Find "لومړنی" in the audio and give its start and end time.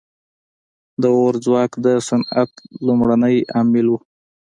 2.85-3.35